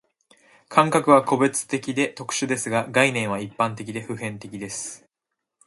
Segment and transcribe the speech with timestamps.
[0.67, 5.07] 感覚は個別的で特殊ですが、概念は一般的で普遍的です。